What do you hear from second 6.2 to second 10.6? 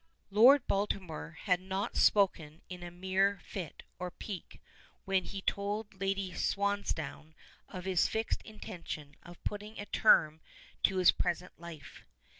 Swansdown of his fixed intention of putting a term